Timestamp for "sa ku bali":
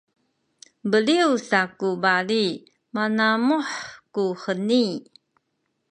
1.47-2.45